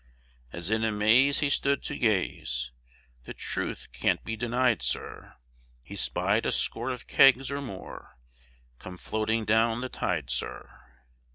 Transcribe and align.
As 0.51 0.71
in 0.71 0.83
a 0.83 0.91
maze 0.91 1.41
he 1.41 1.49
stood 1.51 1.83
to 1.83 1.95
gaze 1.95 2.71
(The 3.25 3.35
truth 3.35 3.87
can't 3.91 4.23
be 4.23 4.35
deny'd, 4.35 4.81
Sir), 4.81 5.35
He 5.83 5.95
spy'd 5.95 6.47
a 6.47 6.51
score 6.51 6.89
of 6.89 7.05
kegs, 7.05 7.51
or 7.51 7.61
more, 7.61 8.17
Come 8.79 8.97
floating 8.97 9.45
down 9.45 9.81
the 9.81 9.89
tide, 9.89 10.31
Sir. 10.31 10.67